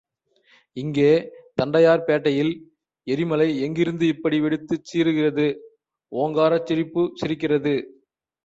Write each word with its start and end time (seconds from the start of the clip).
இங்கே 0.77 1.09
தண்டையார் 1.55 2.05
பேட்டையில் 2.07 2.51
எரிமலை 3.07 3.47
எங்கிருந்து 3.61 4.07
இப்படி 4.07 4.39
வெடித்துச் 4.39 4.89
சீறுகிறது 4.91 5.47
ஓங்காரச் 6.11 6.67
சிரிப்புச் 6.67 7.15
சிரிக்கிறது..? 7.15 7.75